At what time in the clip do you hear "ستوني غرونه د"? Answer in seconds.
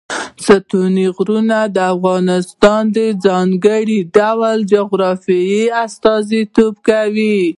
0.45-1.77